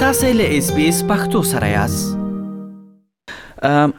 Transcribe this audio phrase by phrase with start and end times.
[0.00, 2.18] تاسو له اس بي اس پختو سره یاست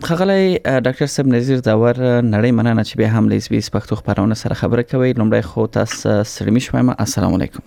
[0.10, 0.44] خغلی
[0.86, 4.38] ډاکټر صاحب نذیر داور نړۍ مننه چې به هم له اس بي اس پختو خبرونه
[4.42, 5.98] سره خبره کوي لومړی خو تاسو
[6.34, 7.66] سړمی شوم السلام علیکم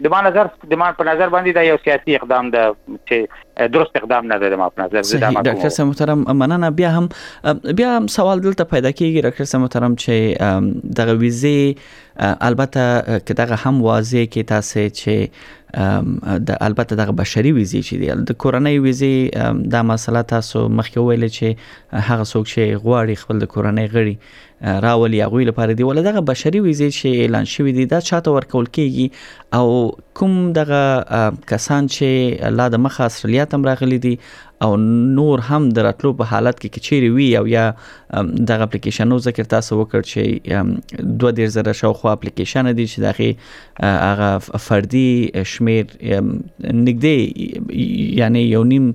[0.03, 2.63] د ما نظر د ما په نظر باندې دا یو سیاسي اقدام ده
[3.09, 6.25] چې درست اقدام نه ده د ما په نظر زه دا ما ډاکټر صاحب محترم
[6.41, 12.01] مننه بیا هم بیا هم سوال دلته پیدا کیږي ډاکټر صاحب محترم چې دغه ویزه
[12.19, 15.29] البته که دغه هم واضح کې تاسو چې
[16.49, 21.57] د البته دغه بشري ویزې چې د کورنۍ ویزې دا مسله تاسو مخکې ویل چې
[22.09, 24.15] هغه څوک چې غواړي خپل د کورنۍ غړي
[24.87, 28.65] راولي هغه لپاره دی ول دغه بشري ویزې چې اعلان شوې دي دا چاته ورکول
[28.77, 29.07] کیږي
[29.59, 29.69] او
[30.19, 31.23] کوم دغه
[31.53, 34.11] کسان چې الله د مخه استرالیا تم راغلي دي
[34.67, 37.63] او نور هم دراتلو په حالت کې کچيري وي او یا
[38.51, 44.63] دغه اپلیکیشنو ذکر تاسو وکړ چې دوه ډیر زره شاوخوا اپلیکیشن دي چې دغه هغه
[44.69, 45.05] فردي
[45.55, 47.79] شمیر نګدي
[48.23, 48.89] یعنی یو نیم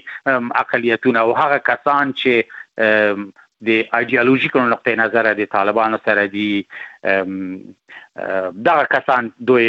[0.64, 2.94] اقلیتونه او هغه کسان چې
[3.64, 6.48] د ایديالوژیکو نقطې نظر د طالبانو سره دی
[8.68, 9.68] دغه کسان دوی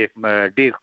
[0.58, 0.74] ډیر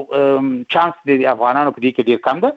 [0.76, 2.50] چانس د افغانانو په دې کې ډیر کم ده